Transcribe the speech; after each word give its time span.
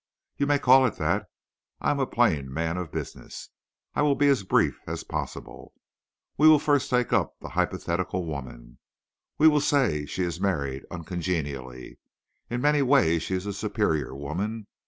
"You 0.35 0.47
may 0.47 0.57
call 0.57 0.87
it 0.87 0.95
that. 0.95 1.27
I 1.79 1.91
am 1.91 1.99
a 1.99 2.07
plain 2.07 2.51
man 2.51 2.75
of 2.75 2.91
business. 2.91 3.49
I 3.93 4.01
will 4.01 4.15
be 4.15 4.29
as 4.29 4.41
brief 4.41 4.79
as 4.87 5.03
possible. 5.03 5.73
We 6.39 6.47
will 6.47 6.57
first 6.57 6.89
take 6.89 7.13
up 7.13 7.35
hypothetical 7.43 8.25
woman. 8.25 8.79
We 9.37 9.47
will 9.47 9.61
say 9.61 10.07
she 10.07 10.23
is 10.23 10.41
married 10.41 10.85
uncongenially. 10.89 11.99
In 12.49 12.61
many 12.61 12.81
ways 12.81 13.21
she 13.21 13.35
is 13.35 13.45
a 13.45 13.53
superior 13.53 14.15
woman. 14.15 14.65